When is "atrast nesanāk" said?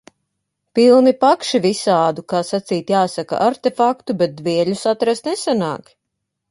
4.95-5.97